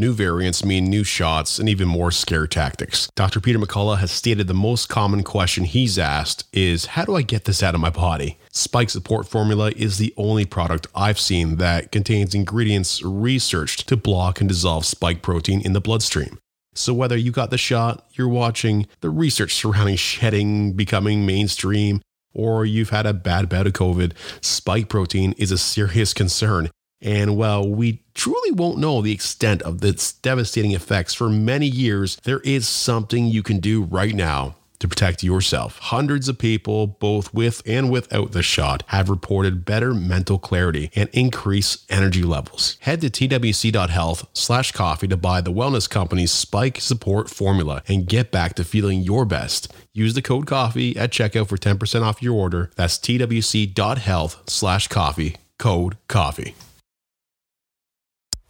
[0.00, 3.10] New variants mean new shots and even more scare tactics.
[3.16, 3.40] Dr.
[3.40, 7.46] Peter McCullough has stated the most common question he's asked is How do I get
[7.46, 8.38] this out of my body?
[8.52, 14.40] Spike Support Formula is the only product I've seen that contains ingredients researched to block
[14.40, 16.38] and dissolve spike protein in the bloodstream.
[16.76, 22.02] So, whether you got the shot, you're watching the research surrounding shedding becoming mainstream,
[22.32, 24.12] or you've had a bad bout of COVID,
[24.42, 26.70] spike protein is a serious concern
[27.00, 32.16] and while we truly won't know the extent of its devastating effects for many years,
[32.24, 35.78] there is something you can do right now to protect yourself.
[35.78, 41.08] Hundreds of people, both with and without the shot, have reported better mental clarity and
[41.12, 42.76] increased energy levels.
[42.80, 48.30] Head to twc.health slash coffee to buy the wellness company's spike support formula and get
[48.30, 49.72] back to feeling your best.
[49.92, 52.70] Use the code coffee at checkout for 10% off your order.
[52.76, 55.36] That's twc.health slash coffee.
[55.58, 56.54] Code coffee.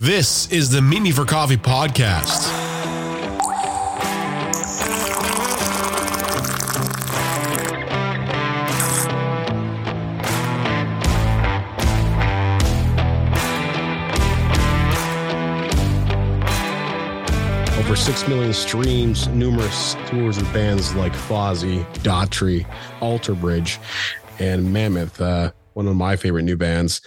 [0.01, 2.47] This is the Me for Coffee podcast.
[17.77, 22.65] Over 6 million streams, numerous tours with bands like Fozzy, Daughtry,
[23.01, 23.81] Alter Bridge,
[24.39, 27.01] and Mammoth, uh, one of my favorite new bands.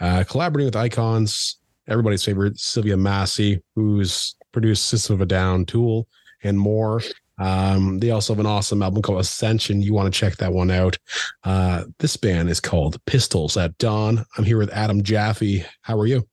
[0.00, 6.06] Uh, collaborating with icons everybody's favorite Sylvia Massy, who's produced System of a Down, Tool,
[6.42, 7.00] and more.
[7.38, 9.82] Um, they also have an awesome album called Ascension.
[9.82, 10.98] You want to check that one out.
[11.44, 14.24] Uh, this band is called Pistols at Dawn.
[14.36, 15.64] I'm here with Adam Jaffe.
[15.80, 16.26] How are you?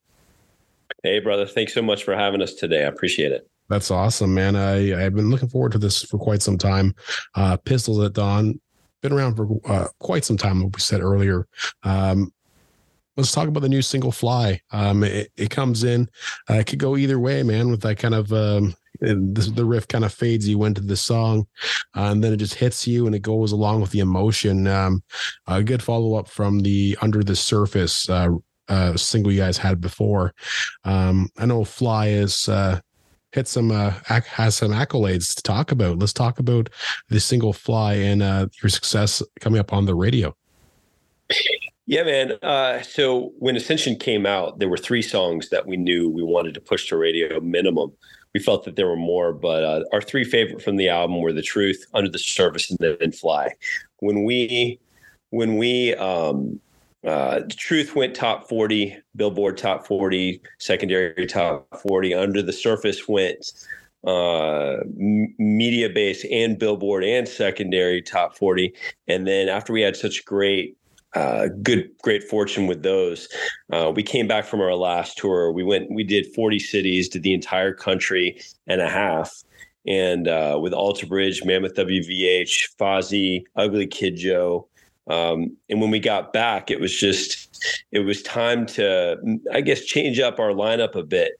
[1.04, 1.46] Hey, brother.
[1.46, 2.84] Thanks so much for having us today.
[2.84, 3.50] I appreciate it.
[3.70, 4.56] That's awesome, man.
[4.56, 6.94] I, I've been looking forward to this for quite some time.
[7.36, 8.60] Uh, Pistols at Dawn,
[9.02, 11.48] been around for uh, quite some time, like we said earlier.
[11.84, 12.34] Um,
[13.20, 14.62] let's talk about the new single fly.
[14.72, 16.08] Um it, it comes in
[16.50, 19.88] uh, it could go either way man with that kind of um the, the riff
[19.88, 21.48] kind of fades you into the song
[21.96, 24.68] uh, and then it just hits you and it goes along with the emotion.
[24.68, 25.04] Um
[25.48, 28.30] a good follow-up from the under the surface uh,
[28.68, 30.34] uh single you guys had before.
[30.86, 32.80] Um i know fly is uh
[33.32, 36.00] hit some uh has some accolades to talk about.
[36.00, 36.70] Let's talk about
[37.10, 40.34] the single fly and uh your success coming up on the radio
[41.90, 42.34] yeah, man.
[42.44, 46.54] Uh, so when Ascension came out, there were three songs that we knew we wanted
[46.54, 47.92] to push to radio minimum.
[48.36, 51.34] We felt that there were more, but uh, our three favorite from the album were
[51.34, 53.56] "The Truth," "Under the Surface," and then "Fly."
[54.02, 54.80] When we
[55.32, 56.60] when we um,
[57.08, 63.08] uh, the truth went top 40 billboard top 40 secondary top 40 under the surface
[63.08, 63.52] went
[64.06, 64.78] uh,
[65.40, 68.74] Mediabase and billboard and secondary top 40
[69.08, 70.76] and then after we had such great
[71.16, 73.28] uh, good, great fortune with those.
[73.72, 75.52] Uh, we came back from our last tour.
[75.52, 79.44] We went, we did 40 cities, did the entire country and a half.
[79.88, 84.68] And uh, with Alter Bridge, Mammoth WVH, Fozzy, Ugly Kid Joe.
[85.10, 89.18] Um, and when we got back, it was just, it was time to,
[89.52, 91.32] I guess, change up our lineup a bit.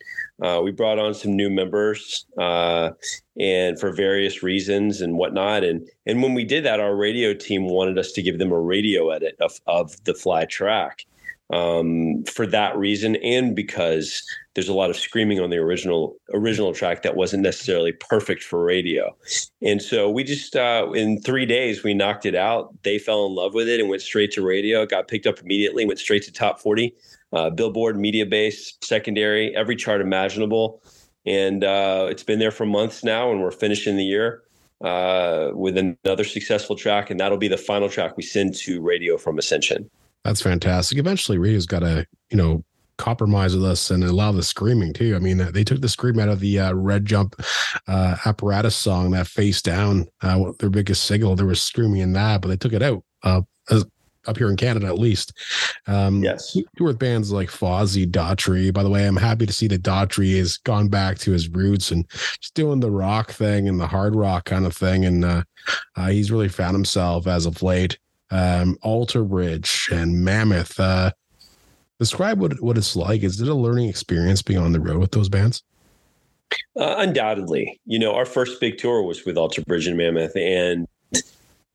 [0.42, 2.92] Uh, we brought on some new members, uh,
[3.40, 5.64] and for various reasons and whatnot.
[5.64, 8.60] And and when we did that, our radio team wanted us to give them a
[8.60, 11.06] radio edit of of the fly track.
[11.52, 14.24] Um, for that reason, and because
[14.54, 18.64] there's a lot of screaming on the original original track that wasn't necessarily perfect for
[18.64, 19.16] radio,
[19.64, 22.72] and so we just uh, in three days we knocked it out.
[22.84, 24.84] They fell in love with it and went straight to radio.
[24.84, 26.94] It got picked up immediately, went straight to top forty
[27.34, 30.82] uh, Billboard, Mediabase, secondary, every chart imaginable.
[31.26, 34.44] And uh, it's been there for months now, and we're finishing the year
[34.84, 37.10] uh, with another successful track.
[37.10, 39.90] And that'll be the final track we send to radio from Ascension.
[40.24, 40.98] That's fantastic.
[40.98, 42.64] Eventually, radio's got to, you know,
[42.98, 45.16] compromise with us and allow the screaming too.
[45.16, 47.36] I mean, they took the scream out of the uh, Red Jump
[47.88, 51.36] uh, apparatus song, that face down, uh, their biggest single.
[51.36, 53.04] There was screaming in that, but they took it out.
[53.24, 53.86] Uh, as,
[54.30, 55.34] up here in Canada at least.
[55.88, 56.56] Um, yes.
[56.80, 58.74] With bands like Fozzy, Daughtry.
[58.74, 61.92] By the way, I'm happy to see that Daughtry has gone back to his roots
[61.92, 62.10] and
[62.40, 65.06] just doing the rock thing and the hard rock kind of thing.
[65.06, 65.44] And uh,
[65.96, 67.98] uh, he's really found himself as of late.
[68.32, 70.80] Um, Alter Bridge and Mammoth.
[70.80, 71.12] Uh,
[71.98, 73.24] describe what, what it's like.
[73.24, 75.64] Is it a learning experience being on the road with those bands?
[76.80, 77.80] Uh, undoubtedly.
[77.86, 80.36] You know, our first big tour was with Alter Bridge and Mammoth.
[80.36, 80.88] And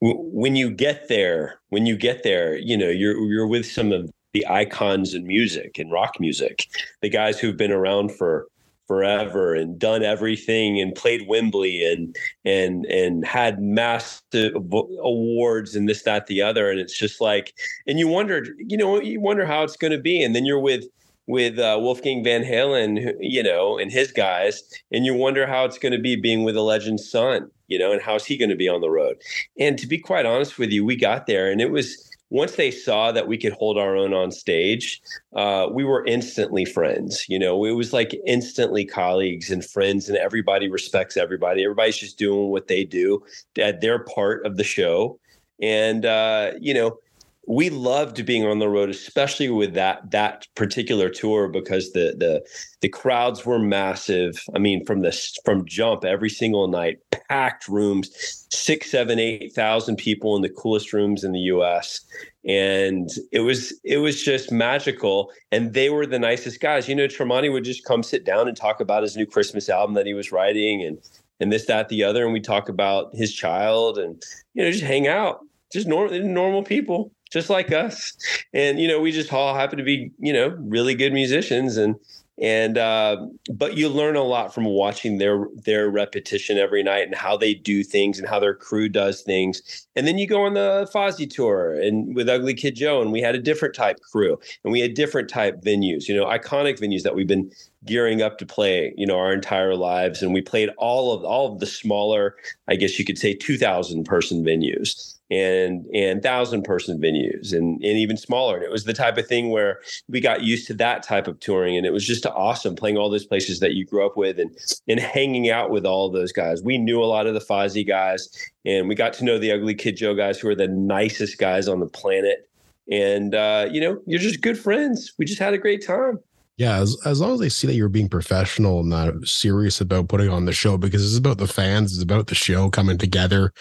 [0.00, 4.10] when you get there, when you get there, you know, you're you're with some of
[4.32, 6.66] the icons in music and rock music,
[7.00, 8.48] the guys who've been around for
[8.86, 12.14] forever and done everything and played Wembley and
[12.44, 14.54] and and had massive
[15.02, 16.70] awards and this that the other.
[16.70, 17.54] And it's just like
[17.86, 20.22] and you wonder you know you wonder how it's going to be.
[20.22, 20.84] And then you're with
[21.26, 24.62] with uh, Wolfgang Van Halen, you know, and his guys,
[24.92, 27.92] and you wonder how it's going to be being with a legend's son, you know,
[27.92, 29.16] and how's he going to be on the road.
[29.58, 32.70] And to be quite honest with you, we got there, and it was once they
[32.70, 35.00] saw that we could hold our own on stage,
[35.36, 37.24] uh, we were instantly friends.
[37.28, 41.62] You know, it was like instantly colleagues and friends, and everybody respects everybody.
[41.62, 43.22] Everybody's just doing what they do
[43.56, 45.18] at their part of the show.
[45.62, 46.98] And, uh, you know,
[47.46, 52.42] we loved being on the road, especially with that that particular tour because the the
[52.80, 54.42] the crowds were massive.
[54.54, 55.12] I mean, from the
[55.44, 56.98] from jump every single night,
[57.28, 58.10] packed rooms,
[58.50, 62.00] six, seven, eight thousand people in the coolest rooms in the U.S.
[62.46, 65.30] And it was it was just magical.
[65.52, 66.88] And they were the nicest guys.
[66.88, 69.94] You know, Tremonti would just come sit down and talk about his new Christmas album
[69.94, 70.98] that he was writing, and
[71.40, 74.22] and this, that, the other, and we talk about his child, and
[74.54, 75.40] you know, just hang out,
[75.72, 78.16] just normal normal people just like us.
[78.54, 81.76] And, you know, we just all happen to be, you know, really good musicians.
[81.76, 81.96] And,
[82.40, 87.14] and uh, but you learn a lot from watching their their repetition every night and
[87.14, 90.54] how they do things and how their crew does things and then you go on
[90.54, 94.36] the Fozzy tour and with Ugly Kid Joe and we had a different type crew
[94.64, 97.52] and we had different type venues you know iconic venues that we've been
[97.84, 101.52] gearing up to play you know our entire lives and we played all of all
[101.52, 102.34] of the smaller
[102.66, 107.98] I guess you could say 2000 person venues and and thousand person venues and and
[107.98, 108.56] even smaller.
[108.56, 111.40] And it was the type of thing where we got used to that type of
[111.40, 114.38] touring, and it was just awesome playing all those places that you grew up with
[114.38, 114.56] and
[114.88, 116.62] and hanging out with all those guys.
[116.62, 118.28] We knew a lot of the Fozzy guys,
[118.64, 121.68] and we got to know the Ugly Kid Joe guys, who are the nicest guys
[121.68, 122.48] on the planet.
[122.90, 125.12] And uh, you know, you're just good friends.
[125.18, 126.20] We just had a great time.
[126.56, 130.08] Yeah, as, as long as they see that you're being professional and not serious about
[130.08, 133.52] putting on the show, because it's about the fans, it's about the show coming together,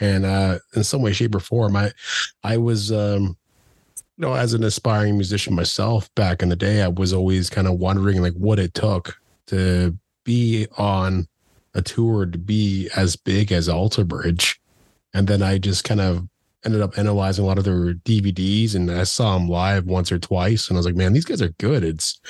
[0.00, 1.92] and uh, in some way, shape, or form, I,
[2.44, 3.38] I was, um,
[3.96, 7.66] you know, as an aspiring musician myself back in the day, I was always kind
[7.66, 11.28] of wondering like what it took to be on
[11.74, 14.60] a tour to be as big as Alter Bridge,
[15.14, 16.28] and then I just kind of
[16.64, 20.18] ended up analyzing a lot of their DVDs and I saw them live once or
[20.18, 20.68] twice.
[20.68, 21.84] And I was like, man, these guys are good.
[21.84, 22.20] It's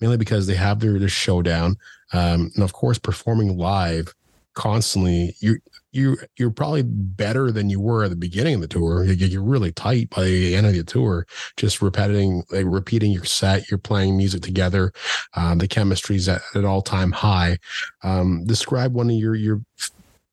[0.00, 1.76] mainly because they have their, their showdown.
[2.12, 4.14] Um, and of course, performing live
[4.54, 5.58] constantly, you
[5.92, 9.04] you you're probably better than you were at the beginning of the tour.
[9.04, 13.70] You're really tight by the end of the tour, just repeating like repeating your set.
[13.70, 14.92] You're playing music together.
[15.34, 17.58] Um, the chemistry's at an all time high.
[18.02, 19.62] Um, describe one of your your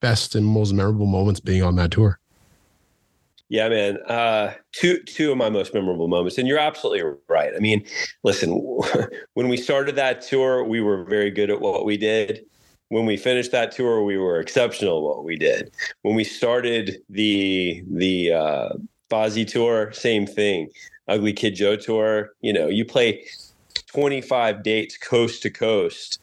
[0.01, 2.19] best and most memorable moments being on that tour.
[3.53, 3.97] Yeah, man.
[4.07, 7.53] Uh, two two of my most memorable moments, and you're absolutely right.
[7.55, 7.85] I mean,
[8.23, 8.50] listen,
[9.35, 12.44] when we started that tour, we were very good at what we did.
[12.89, 15.71] When we finished that tour, we were exceptional at what we did.
[16.01, 18.69] When we started the the uh,
[19.11, 20.69] Fozzy tour, same thing.
[21.07, 22.31] Ugly Kid Joe tour.
[22.41, 23.23] You know, you play
[23.85, 26.19] 25 dates coast to coast,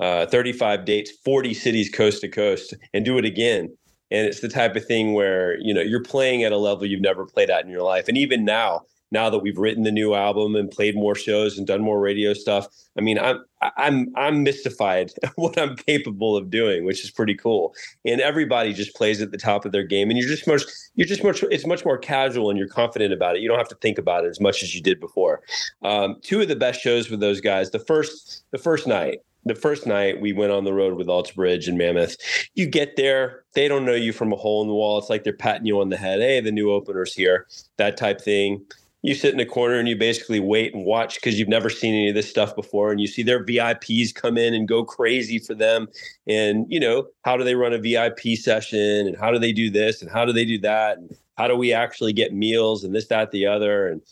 [0.00, 3.68] uh, 35 dates, 40 cities coast to coast, and do it again
[4.10, 7.00] and it's the type of thing where you know you're playing at a level you've
[7.00, 8.08] never played at in your life.
[8.08, 11.66] And even now now that we've written the new album and played more shows and
[11.66, 13.44] done more radio stuff i mean i'm
[13.76, 17.72] i'm i'm mystified what i'm capable of doing which is pretty cool.
[18.04, 20.62] And everybody just plays at the top of their game and you're just much
[20.96, 23.42] you're just much it's much more casual and you're confident about it.
[23.42, 25.42] You don't have to think about it as much as you did before.
[25.82, 29.54] Um, two of the best shows with those guys the first the first night the
[29.54, 32.16] first night we went on the road with Alter Bridge and Mammoth,
[32.54, 34.98] you get there, they don't know you from a hole in the wall.
[34.98, 36.20] It's like they're patting you on the head.
[36.20, 38.64] Hey, the new opener's here, that type thing.
[39.02, 41.94] You sit in a corner and you basically wait and watch because you've never seen
[41.94, 42.92] any of this stuff before.
[42.92, 45.88] And you see their VIPs come in and go crazy for them.
[46.26, 49.06] And, you know, how do they run a VIP session?
[49.06, 50.02] And how do they do this?
[50.02, 50.98] And how do they do that?
[50.98, 53.88] And how do we actually get meals and this, that, the other?
[53.88, 54.02] And,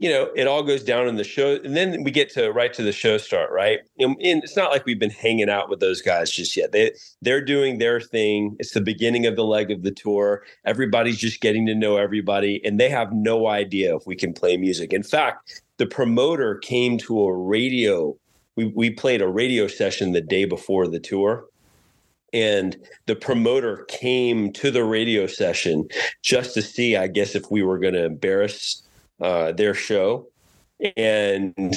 [0.00, 2.72] you know, it all goes down in the show, and then we get to right
[2.74, 3.80] to the show start, right?
[3.98, 6.70] And, and, it's not like we've been hanging out with those guys just yet.
[6.70, 8.56] They they're doing their thing.
[8.60, 10.44] It's the beginning of the leg of the tour.
[10.64, 14.56] Everybody's just getting to know everybody, and they have no idea if we can play
[14.56, 14.92] music.
[14.92, 18.16] In fact, the promoter came to a radio.
[18.54, 21.44] We we played a radio session the day before the tour.
[22.34, 22.76] And
[23.06, 25.88] the promoter came to the radio session
[26.20, 28.82] just to see, I guess, if we were going to embarrass
[29.20, 30.26] uh, their show,
[30.96, 31.74] and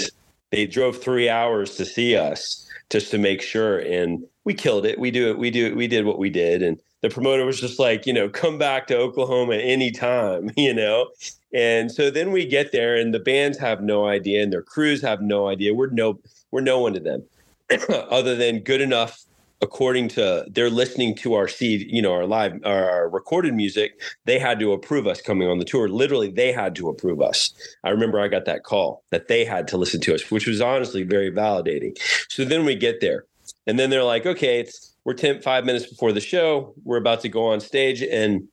[0.52, 3.80] they drove three hours to see us just to make sure.
[3.80, 5.00] And we killed it.
[5.00, 5.38] We do it.
[5.38, 5.76] We do it.
[5.76, 6.62] We did what we did.
[6.62, 11.10] And the promoter was just like, you know, come back to Oklahoma anytime, you know.
[11.54, 15.02] And so then we get there, and the bands have no idea, and their crews
[15.02, 15.74] have no idea.
[15.74, 16.20] We're no,
[16.52, 17.24] we're no one to them,
[17.90, 19.26] other than good enough
[19.62, 24.40] according to they're listening to our seed, you know, our live, our recorded music, they
[24.40, 25.88] had to approve us coming on the tour.
[25.88, 27.54] Literally, they had to approve us.
[27.84, 30.62] I remember I got that call that they had to listen to us, which was
[30.62, 31.98] honestly very validating.
[32.30, 33.26] So then we get there,
[33.68, 36.74] and then they're like, okay, it's we're 10, five minutes before the show.
[36.84, 38.48] We're about to go on stage, and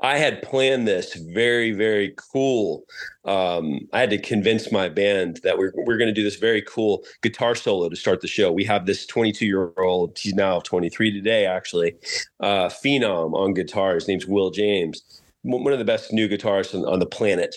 [0.00, 2.84] I had planned this very, very cool.
[3.24, 6.62] Um, I had to convince my band that we're, we're going to do this very
[6.62, 8.50] cool guitar solo to start the show.
[8.50, 11.94] We have this 22 year old, he's now 23 today, actually,
[12.40, 13.94] uh, phenom on guitar.
[13.94, 17.56] His name's Will James, one of the best new guitarists on, on the planet.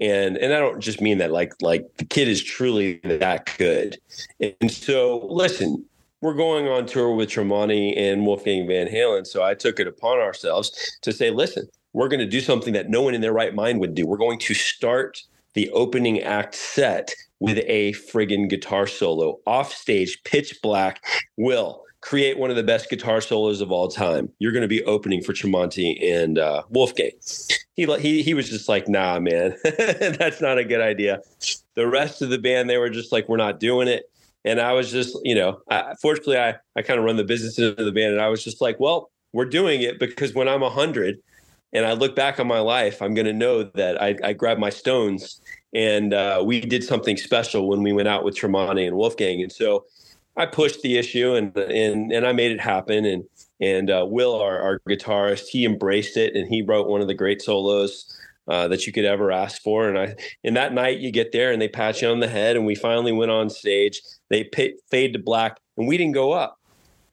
[0.00, 3.98] And and I don't just mean that like like the kid is truly that good.
[4.40, 5.84] And so listen,
[6.22, 9.26] we're going on tour with Tremonti and Wolfgang Van Halen.
[9.26, 12.88] So I took it upon ourselves to say, listen, we're going to do something that
[12.88, 14.06] no one in their right mind would do.
[14.06, 15.20] We're going to start
[15.54, 21.04] the opening act set with a friggin' guitar solo off stage, pitch black.
[21.36, 24.28] Will create one of the best guitar solos of all time.
[24.38, 27.10] You're going to be opening for Tremonti and uh, Wolfgang.
[27.74, 31.20] He, he he was just like, nah, man, that's not a good idea.
[31.74, 34.04] The rest of the band, they were just like, we're not doing it.
[34.44, 37.58] And I was just, you know, I, fortunately, I, I kind of run the business
[37.58, 38.12] of the band.
[38.12, 41.18] And I was just like, well, we're doing it because when I'm 100
[41.72, 44.60] and I look back on my life, I'm going to know that I, I grabbed
[44.60, 45.40] my stones
[45.72, 49.42] and uh, we did something special when we went out with Tremonti and Wolfgang.
[49.42, 49.84] And so
[50.36, 53.04] I pushed the issue and and and I made it happen.
[53.04, 53.24] And
[53.60, 57.14] and uh, Will, our, our guitarist, he embraced it and he wrote one of the
[57.14, 58.18] great solos
[58.48, 59.88] uh, that you could ever ask for.
[59.88, 62.56] And I, and that night you get there and they pat you on the head,
[62.56, 64.02] and we finally went on stage.
[64.32, 66.58] They pay, fade to black, and we didn't go up.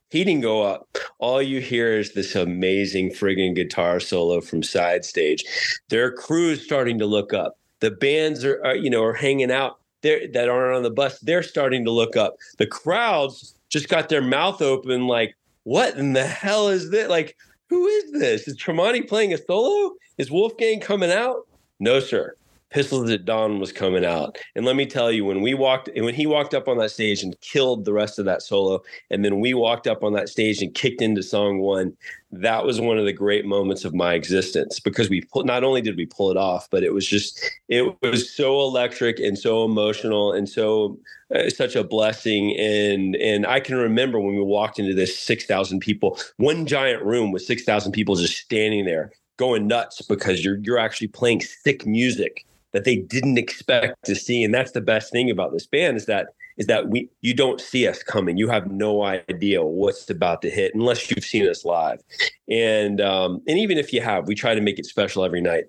[0.09, 0.88] He didn't go up.
[1.19, 5.43] All you hear is this amazing friggin' guitar solo from side stage.
[5.89, 7.57] Their crew's starting to look up.
[7.81, 11.19] The bands are, are you know, are hanging out there that aren't on the bus.
[11.19, 12.38] They're starting to look up.
[12.57, 17.09] The crowds just got their mouth open, like, what in the hell is this?
[17.09, 17.35] Like,
[17.69, 18.47] who is this?
[18.47, 19.93] Is Tremonti playing a solo?
[20.17, 21.45] Is Wolfgang coming out?
[21.81, 22.33] No, sir.
[22.69, 24.38] Pistols at Dawn was coming out.
[24.55, 27.23] And let me tell you, when we walked, when he walked up on that stage
[27.23, 30.61] and killed the rest of that solo, and then we walked up on that stage
[30.61, 31.97] and kicked into song one,
[32.31, 35.81] that was one of the great moments of my existence because we pull, not only
[35.81, 39.65] did we pull it off, but it was just, it was so electric and so
[39.65, 40.99] emotional and so
[41.33, 42.55] uh, such a blessing.
[42.55, 47.31] And, and I can remember when we walked into this 6,000 people, one giant room
[47.31, 52.45] with 6,000 people just standing there going nuts because you're, you're actually playing sick music
[52.71, 54.43] that they didn't expect to see.
[54.43, 57.61] And that's the best thing about this band is that is that we you don't
[57.61, 58.38] see us coming.
[58.38, 62.01] You have no idea what's about to hit unless you've seen us live.
[62.49, 65.65] And um, and even if you have, we try to make it special every night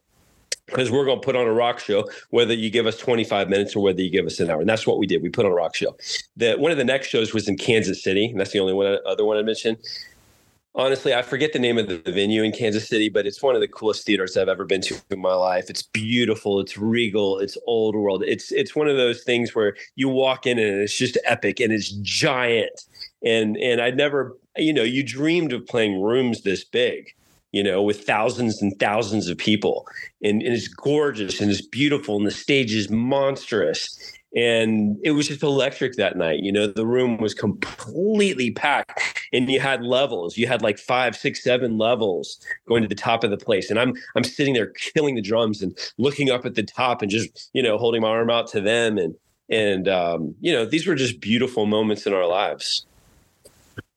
[0.67, 3.75] because we're going to put on a rock show whether you give us 25 minutes
[3.75, 5.51] or whether you give us an hour and that's what we did we put on
[5.51, 5.97] a rock show
[6.37, 8.99] the one of the next shows was in kansas city and that's the only one
[9.07, 9.77] other one i mentioned
[10.75, 13.61] honestly, I forget the name of the, venue in Kansas City, but it's one of
[13.61, 15.71] the coolest theaters I've ever been to in my life.
[15.71, 18.23] It's beautiful, it's regal, it's old world.
[18.27, 21.73] It's it's one of those things where you walk in and it's just epic and
[21.73, 22.85] it's giant.
[23.25, 27.15] And and I'd never, you know, you dreamed of playing rooms this big
[27.53, 29.85] you know, with thousands and thousands of people.
[30.23, 33.99] And, and, it's gorgeous and it's beautiful and the stage is monstrous
[34.35, 39.49] and it was just electric that night you know the room was completely packed and
[39.51, 40.37] you had levels.
[40.37, 43.79] You had like five six seven levels going to the top of the place and
[43.79, 47.51] i'm i'm sitting there killing the drums and looking up at the top and just
[47.53, 49.15] you know holding my arm out to them and
[49.51, 52.87] and um, you know these were just beautiful moments in our lives.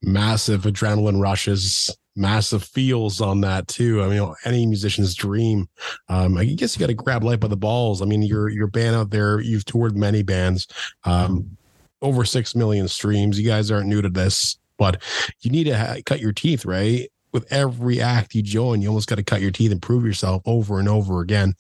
[0.02, 4.01] Massive adrenaline rushes massive feels on that too.
[4.01, 5.67] I mean, any musician's dream.
[6.10, 8.01] Um, I guess you got to grab life by the balls.
[8.01, 10.67] I mean, your your band out there, you've toured many bands,
[11.03, 11.58] um,
[12.01, 13.39] over six million streams.
[13.39, 15.01] You guys aren't new to this, but
[15.41, 17.10] you need to ha- cut your teeth, right?
[17.32, 20.43] With every act you join, you almost got to cut your teeth and prove yourself
[20.46, 21.55] over and over again.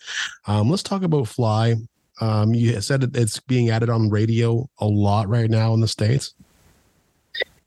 [0.45, 1.75] Um, let's talk about Fly.
[2.21, 6.35] Um, you said it's being added on radio a lot right now in the states.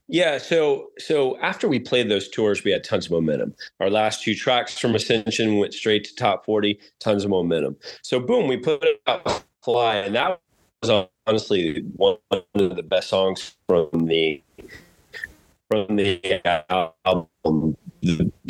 [0.08, 3.54] Yeah, so so after we played those tours, we had tons of momentum.
[3.80, 7.76] Our last two tracks from Ascension went straight to top forty, tons of momentum.
[8.02, 10.40] So boom, we put it up fly, and that
[10.82, 14.42] was honestly one of the best songs from the
[15.70, 16.20] from the
[17.04, 17.76] album.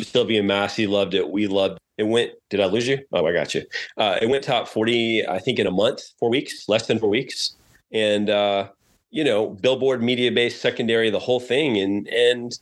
[0.01, 1.29] Sylvia Massy loved it.
[1.29, 2.05] We loved it.
[2.05, 2.33] Went.
[2.49, 2.99] Did I lose you?
[3.13, 3.63] Oh, I got you.
[3.97, 5.27] Uh, it went top forty.
[5.27, 7.55] I think in a month, four weeks, less than four weeks,
[7.93, 8.29] and.
[8.29, 8.69] uh
[9.11, 11.77] you know, billboard Mediabase secondary, the whole thing.
[11.77, 12.57] And and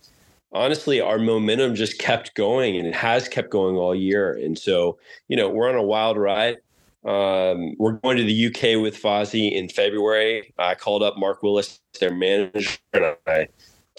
[0.52, 4.34] honestly, our momentum just kept going and it has kept going all year.
[4.34, 4.98] And so,
[5.28, 6.58] you know, we're on a wild ride.
[7.04, 10.54] Um, we're going to the UK with Fozzy in February.
[10.58, 13.48] I called up Mark Willis, their manager, and I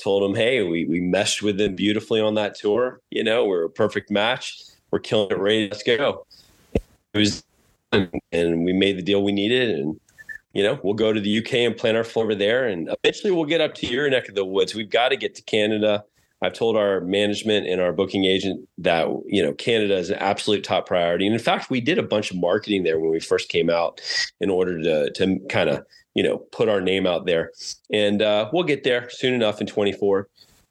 [0.02, 3.00] told him, hey, we we meshed with them beautifully on that tour.
[3.10, 4.60] You know, we're a perfect match.
[4.90, 5.38] We're killing it.
[5.38, 6.26] Ready, let's go.
[6.74, 7.44] It was,
[7.92, 10.00] and we made the deal we needed, and
[10.56, 13.44] you know, we'll go to the UK and plant our floor there, and eventually we'll
[13.44, 14.74] get up to your neck of the woods.
[14.74, 16.02] We've got to get to Canada.
[16.40, 20.64] I've told our management and our booking agent that you know Canada is an absolute
[20.64, 23.50] top priority, and in fact, we did a bunch of marketing there when we first
[23.50, 24.00] came out
[24.40, 25.84] in order to to kind of
[26.14, 27.52] you know put our name out there,
[27.92, 30.26] and uh, we'll get there soon enough in 24.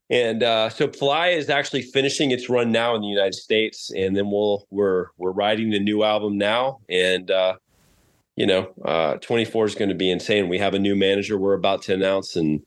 [0.09, 4.17] And uh, so Fly is actually finishing its run now in the United States, and
[4.17, 7.57] then we'll we're we're writing the new album now, and uh,
[8.35, 10.49] you know, uh, 24 is going to be insane.
[10.49, 12.61] We have a new manager we're about to announce, and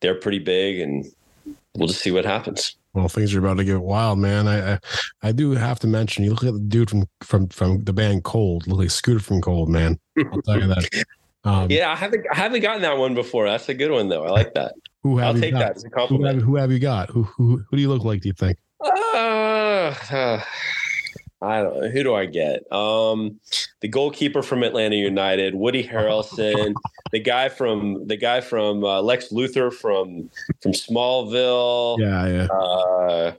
[0.00, 1.04] they're pretty big, and
[1.76, 2.76] we'll just see what happens.
[2.94, 4.46] Well, things are about to get wild, man.
[4.46, 4.78] I, I,
[5.22, 6.24] I do have to mention.
[6.24, 8.66] You look at the dude from from from the band Cold.
[8.66, 9.98] Look like Scooter from Cold, man.
[10.18, 11.04] I'll tell you that.
[11.46, 13.46] Um, yeah, I haven't I haven't gotten that one before.
[13.46, 14.24] That's a good one though.
[14.24, 14.72] I like that.
[15.02, 15.58] Who have I'll take got?
[15.58, 16.36] that as a compliment.
[16.36, 17.10] Who have, who have, you got?
[17.10, 18.22] Who, who who do you look like?
[18.22, 18.56] Do you think?
[18.82, 20.42] Uh, uh,
[21.42, 21.88] I don't know.
[21.88, 22.70] Who do I get?
[22.72, 23.40] Um,
[23.80, 26.74] the goalkeeper from Atlanta United, Woody Harrelson,
[27.12, 30.30] the guy from the guy from uh, Lex Luthor from
[30.62, 31.98] from Smallville.
[31.98, 32.46] Yeah, yeah.
[32.46, 33.32] Uh,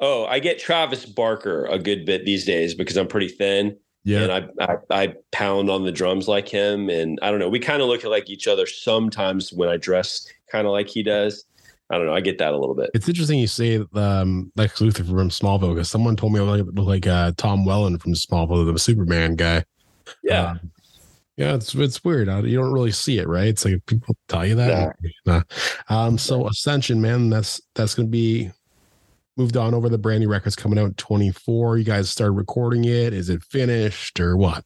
[0.00, 3.76] oh, I get Travis Barker a good bit these days because I'm pretty thin.
[4.04, 4.22] Yeah.
[4.22, 6.90] And I, I, I pound on the drums like him.
[6.90, 9.76] And I don't know, we kind of look at like each other sometimes when I
[9.76, 11.44] dress kind of like he does.
[11.92, 12.14] I don't know.
[12.14, 12.90] I get that a little bit.
[12.94, 16.86] It's interesting you say um, Lex Luthor from Smallville because someone told me I look
[16.86, 19.62] like uh, Tom Welling from Smallville, the Superman guy.
[20.24, 20.52] Yeah.
[20.52, 20.72] Um,
[21.36, 22.28] yeah, it's it's weird.
[22.28, 23.48] You don't really see it, right?
[23.48, 24.96] It's like people tell you that.
[25.26, 25.42] Nah.
[25.88, 28.50] Um, so Ascension, man, that's that's gonna be
[29.36, 31.78] moved on over the brand new records coming out in 24.
[31.78, 33.12] You guys started recording it.
[33.12, 34.64] Is it finished or what?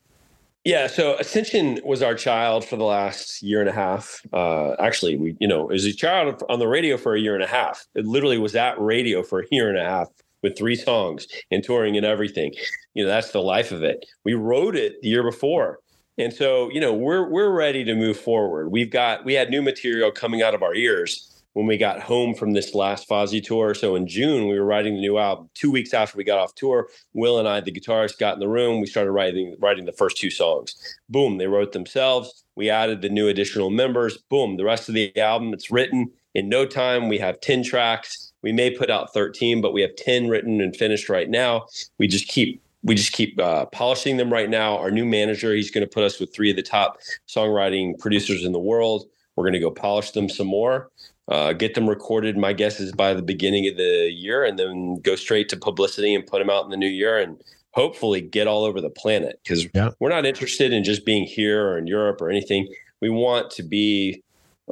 [0.67, 4.21] Yeah, so Ascension was our child for the last year and a half.
[4.33, 7.45] Uh, actually, we, you know, was a child on the radio for a year and
[7.45, 7.87] a half.
[7.95, 10.09] It literally was at radio for a year and a half
[10.43, 12.53] with three songs and touring and everything.
[12.95, 14.05] You know, that's the life of it.
[14.25, 15.79] We wrote it the year before.
[16.19, 18.73] And so, you know, we're we're ready to move forward.
[18.73, 22.35] We've got we had new material coming out of our ears when we got home
[22.35, 23.73] from this last Fozzy tour.
[23.73, 25.49] So in June, we were writing the new album.
[25.55, 28.49] Two weeks after we got off tour, Will and I, the guitarist, got in the
[28.49, 28.79] room.
[28.79, 30.75] We started writing writing the first two songs.
[31.09, 32.45] Boom, they wrote themselves.
[32.57, 34.19] We added the new additional members.
[34.19, 37.09] Boom, the rest of the album it's written in no time.
[37.09, 38.35] We have ten tracks.
[38.43, 41.69] We may put out thirteen, but we have ten written and finished right now.
[41.97, 44.77] We just keep we just keep uh, polishing them right now.
[44.77, 48.45] Our new manager, he's going to put us with three of the top songwriting producers
[48.45, 49.07] in the world.
[49.37, 50.91] We're going to go polish them some more
[51.29, 52.37] uh, get them recorded.
[52.37, 56.15] My guess is by the beginning of the year, and then go straight to publicity
[56.15, 59.41] and put them out in the new year, and hopefully get all over the planet.
[59.43, 59.91] Because yeah.
[59.99, 62.69] we're not interested in just being here or in Europe or anything.
[63.01, 64.23] We want to be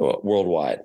[0.01, 0.81] uh, worldwide.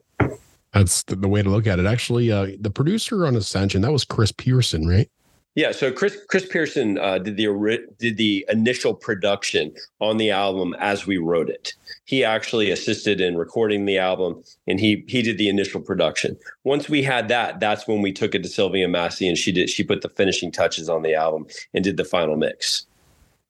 [0.73, 1.87] That's the, the, way to look at it.
[1.87, 5.11] Actually, uh, the producer on Ascension that was Chris Pearson, right?
[5.57, 10.77] Yeah, so Chris Chris Pearson uh, did the did the initial production on the album
[10.79, 11.73] as we wrote it.
[12.05, 16.37] He actually assisted in recording the album, and he he did the initial production.
[16.63, 19.69] Once we had that, that's when we took it to Sylvia Massy, and she did
[19.69, 22.87] she put the finishing touches on the album and did the final mix.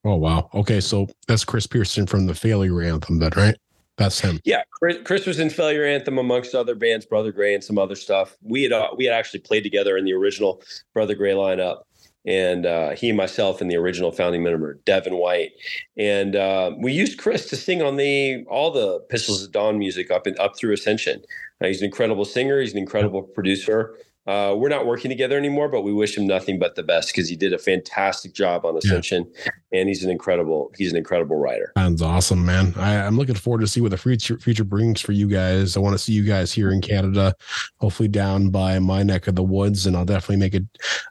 [0.03, 0.49] Oh wow!
[0.55, 3.57] Okay, so that's Chris Pearson from the Failure Anthem, then right?
[3.99, 4.41] That's him.
[4.45, 7.95] Yeah, Chris, Chris, was in Failure Anthem amongst other bands, Brother Gray, and some other
[7.95, 8.39] stuff.
[8.43, 10.63] We had uh, we had actually played together in the original
[10.95, 11.83] Brother Gray lineup
[12.27, 15.53] and uh, he, myself, and the original founding member Devin White,
[15.97, 20.11] and uh, we used Chris to sing on the all the Pistols at Dawn music
[20.11, 21.23] up and up through Ascension.
[21.61, 22.61] He's an incredible singer.
[22.61, 23.95] He's an incredible producer.
[24.27, 27.29] Uh, we're not working together anymore, but we wish him nothing but the best because
[27.29, 29.51] he did a fantastic job on Ascension, yeah.
[29.73, 31.73] and he's an incredible he's an incredible writer.
[31.77, 32.75] Sounds awesome, man.
[32.77, 35.75] I, am looking forward to see what the future future brings for you guys.
[35.77, 37.35] I want to see you guys here in Canada,
[37.79, 40.61] hopefully down by my neck of the woods, and I'll definitely make a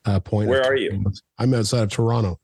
[0.05, 0.47] uh, point.
[0.47, 1.03] Where are you?
[1.39, 2.39] I'm outside of Toronto.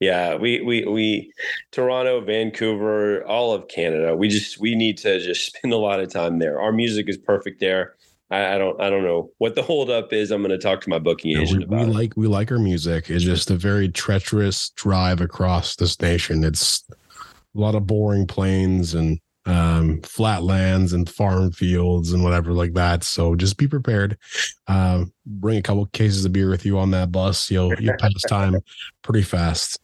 [0.00, 1.32] Yeah, we we we
[1.70, 4.14] Toronto, Vancouver, all of Canada.
[4.14, 6.60] We just we need to just spend a lot of time there.
[6.60, 7.94] Our music is perfect there.
[8.30, 10.30] I, I, don't I don't know what the holdup is.
[10.30, 11.86] I'm going to talk to my booking agent we, about.
[11.86, 13.08] We like we like our music.
[13.10, 16.44] It's just a very treacherous drive across this nation.
[16.44, 22.52] It's a lot of boring plains and um, flat lands and farm fields and whatever
[22.52, 23.02] like that.
[23.02, 24.18] So just be prepared.
[24.66, 27.50] Uh, bring a couple cases of beer with you on that bus.
[27.50, 28.56] You'll you'll pass time
[29.02, 29.80] pretty fast.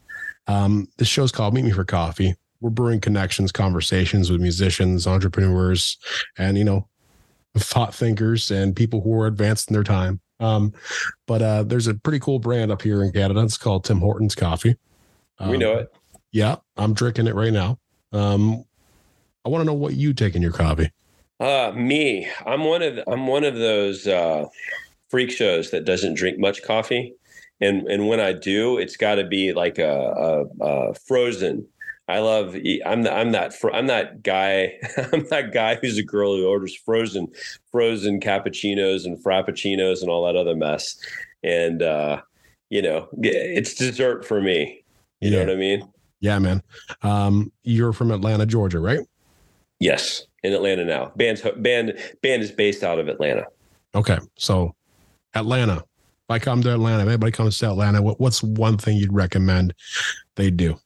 [0.46, 2.34] Um, this show's called Meet Me for Coffee.
[2.60, 5.96] We're brewing connections, conversations with musicians, entrepreneurs,
[6.36, 6.88] and you know
[7.56, 10.20] thought thinkers and people who are advanced in their time.
[10.40, 10.72] Um,
[11.26, 13.40] but uh, there's a pretty cool brand up here in Canada.
[13.42, 14.76] It's called Tim Hortons Coffee.
[15.38, 15.94] Um, we know it.
[16.32, 17.78] Yeah, I'm drinking it right now.
[18.12, 18.64] Um,
[19.44, 20.90] I want to know what you take in your coffee.
[21.40, 24.46] Uh, me, I'm one of I'm one of those uh,
[25.08, 27.14] freak shows that doesn't drink much coffee,
[27.60, 31.66] and and when I do, it's got to be like a, a, a frozen
[32.06, 32.54] I love.
[32.84, 34.74] I'm the, I'm that I'm that guy.
[35.12, 37.28] I'm that guy who's a girl who orders frozen
[37.70, 40.96] frozen cappuccinos and frappuccinos and all that other mess.
[41.42, 42.20] And uh,
[42.68, 44.84] you know, it's dessert for me.
[45.20, 45.38] You yeah.
[45.38, 45.88] know what I mean?
[46.20, 46.62] Yeah, man.
[47.02, 49.00] Um, you're from Atlanta, Georgia, right?
[49.80, 51.12] Yes, in Atlanta now.
[51.16, 53.44] Band's band band is based out of Atlanta.
[53.94, 54.74] Okay, so
[55.34, 55.76] Atlanta.
[55.76, 59.12] If I come to Atlanta, if anybody comes to Atlanta, what, what's one thing you'd
[59.12, 59.74] recommend
[60.36, 60.78] they do?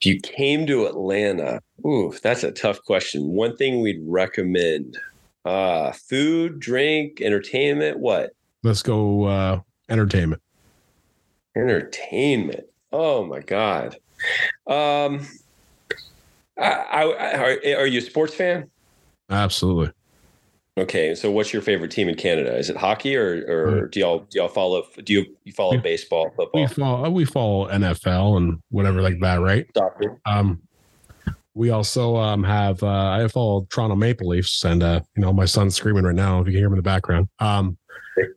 [0.00, 3.30] If you came to Atlanta, ooh, that's a tough question.
[3.30, 4.96] One thing we'd recommend:
[5.44, 7.98] uh, food, drink, entertainment.
[7.98, 8.30] What?
[8.62, 10.40] Let's go uh, entertainment.
[11.56, 12.66] Entertainment.
[12.92, 13.96] Oh my god.
[14.68, 15.26] Um,
[16.56, 18.70] I, I, I are, are you a sports fan?
[19.30, 19.92] Absolutely.
[20.78, 22.56] Okay, so what's your favorite team in Canada?
[22.56, 23.90] Is it hockey or or mm.
[23.90, 26.60] do y'all do y'all follow do you, you follow we, baseball, football?
[26.60, 29.66] We follow we follow NFL and whatever like that, right?
[29.76, 30.20] Soccer.
[30.24, 30.62] Um,
[31.54, 35.46] we also um have uh, I follow Toronto Maple Leafs and uh you know my
[35.46, 37.28] son's screaming right now if you can hear him in the background.
[37.40, 37.76] Um,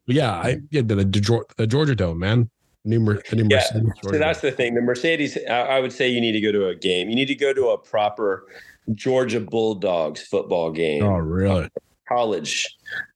[0.07, 2.49] yeah, I yeah the, the, the Georgia Dome, man.
[2.83, 3.61] New, the new yeah,
[4.01, 4.73] so that's the thing.
[4.73, 7.09] The Mercedes, I, I would say you need to go to a game.
[7.09, 8.47] You need to go to a proper
[8.95, 11.03] Georgia Bulldogs football game.
[11.03, 11.69] Oh, really?
[12.11, 12.67] College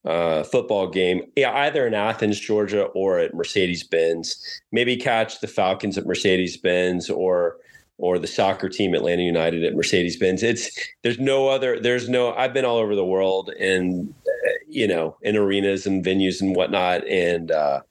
[0.06, 4.62] uh, football game, yeah, either in Athens, Georgia, or at Mercedes Benz.
[4.72, 7.58] Maybe catch the Falcons at Mercedes Benz, or
[7.98, 10.44] or the soccer team Atlanta United at Mercedes Benz.
[10.44, 10.70] It's
[11.04, 11.80] there's no other.
[11.80, 12.34] There's no.
[12.34, 16.56] I've been all over the world, and uh, you know, in arenas and venues and
[16.56, 17.82] whatnot, and uh,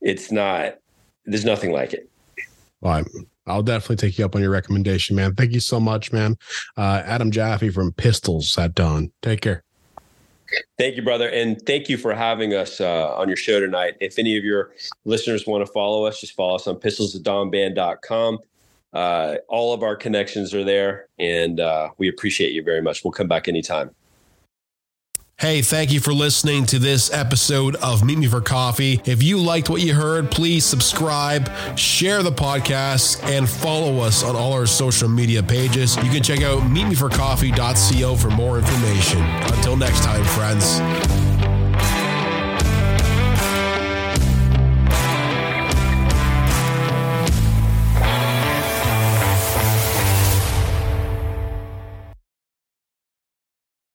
[0.00, 0.78] it's not.
[1.26, 2.08] There's nothing like it.
[3.48, 5.34] I'll definitely take you up on your recommendation, man.
[5.34, 6.36] Thank you so much, man.
[6.76, 9.12] Uh, Adam Jaffe from Pistols at Dawn.
[9.22, 9.62] Take care.
[10.78, 11.28] Thank you, brother.
[11.28, 13.94] And thank you for having us uh, on your show tonight.
[14.00, 14.72] If any of your
[15.04, 18.38] listeners want to follow us, just follow us on pistolsatdawnband.com.
[18.92, 23.04] Uh, all of our connections are there, and uh, we appreciate you very much.
[23.04, 23.90] We'll come back anytime.
[25.38, 29.02] Hey, thank you for listening to this episode of Meet Me for Coffee.
[29.04, 34.34] If you liked what you heard, please subscribe, share the podcast, and follow us on
[34.34, 35.94] all our social media pages.
[35.96, 39.20] You can check out meetmeforcoffee.co for more information.
[39.54, 41.55] Until next time, friends.